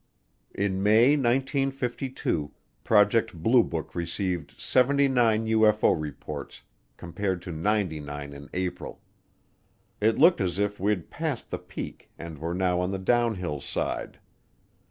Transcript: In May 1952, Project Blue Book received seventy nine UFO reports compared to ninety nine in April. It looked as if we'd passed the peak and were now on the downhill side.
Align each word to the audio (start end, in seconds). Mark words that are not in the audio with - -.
In 0.55 0.81
May 0.81 1.09
1952, 1.15 2.51
Project 2.83 3.35
Blue 3.35 3.63
Book 3.63 3.93
received 3.93 4.59
seventy 4.59 5.07
nine 5.07 5.45
UFO 5.45 5.93
reports 5.95 6.63
compared 6.97 7.39
to 7.43 7.51
ninety 7.51 7.99
nine 7.99 8.33
in 8.33 8.49
April. 8.51 9.03
It 9.99 10.17
looked 10.17 10.41
as 10.41 10.57
if 10.57 10.79
we'd 10.79 11.11
passed 11.11 11.51
the 11.51 11.59
peak 11.59 12.09
and 12.17 12.39
were 12.39 12.55
now 12.55 12.79
on 12.81 12.89
the 12.89 12.97
downhill 12.97 13.59
side. 13.61 14.17